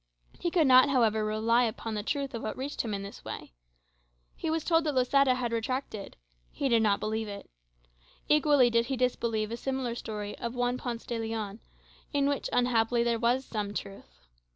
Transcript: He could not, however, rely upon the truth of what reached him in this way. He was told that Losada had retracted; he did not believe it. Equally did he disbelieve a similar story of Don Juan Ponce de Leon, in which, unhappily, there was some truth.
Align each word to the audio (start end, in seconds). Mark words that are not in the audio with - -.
He 0.39 0.49
could 0.49 0.65
not, 0.65 0.89
however, 0.89 1.23
rely 1.23 1.65
upon 1.65 1.93
the 1.93 2.01
truth 2.01 2.33
of 2.33 2.41
what 2.41 2.57
reached 2.57 2.81
him 2.81 2.91
in 2.91 3.03
this 3.03 3.23
way. 3.23 3.53
He 4.35 4.49
was 4.49 4.63
told 4.63 4.83
that 4.85 4.95
Losada 4.95 5.35
had 5.35 5.53
retracted; 5.53 6.17
he 6.51 6.69
did 6.69 6.81
not 6.81 6.99
believe 6.99 7.27
it. 7.27 7.47
Equally 8.27 8.71
did 8.71 8.87
he 8.87 8.97
disbelieve 8.97 9.51
a 9.51 9.57
similar 9.57 9.93
story 9.93 10.35
of 10.39 10.53
Don 10.53 10.59
Juan 10.59 10.77
Ponce 10.79 11.05
de 11.05 11.19
Leon, 11.19 11.59
in 12.13 12.27
which, 12.27 12.49
unhappily, 12.51 13.03
there 13.03 13.19
was 13.19 13.45
some 13.45 13.75
truth. 13.75 14.25